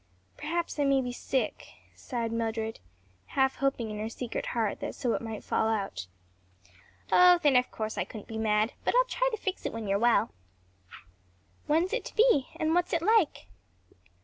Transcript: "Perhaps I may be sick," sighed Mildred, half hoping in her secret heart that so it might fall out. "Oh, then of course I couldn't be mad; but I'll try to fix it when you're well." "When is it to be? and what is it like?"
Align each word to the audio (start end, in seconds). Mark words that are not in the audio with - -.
"Perhaps 0.35 0.79
I 0.79 0.83
may 0.83 0.99
be 0.99 1.11
sick," 1.11 1.63
sighed 1.93 2.31
Mildred, 2.31 2.79
half 3.37 3.57
hoping 3.57 3.91
in 3.91 3.99
her 3.99 4.09
secret 4.09 4.47
heart 4.47 4.79
that 4.79 4.95
so 4.95 5.13
it 5.13 5.21
might 5.21 5.43
fall 5.43 5.67
out. 5.67 6.07
"Oh, 7.11 7.37
then 7.43 7.55
of 7.55 7.69
course 7.69 7.99
I 7.99 8.03
couldn't 8.03 8.27
be 8.27 8.39
mad; 8.39 8.73
but 8.83 8.95
I'll 8.95 9.05
try 9.05 9.29
to 9.29 9.37
fix 9.37 9.63
it 9.63 9.71
when 9.73 9.87
you're 9.87 9.99
well." 9.99 10.31
"When 11.67 11.83
is 11.83 11.93
it 11.93 12.03
to 12.05 12.15
be? 12.15 12.47
and 12.55 12.73
what 12.73 12.87
is 12.87 12.93
it 12.93 13.03
like?" 13.03 13.45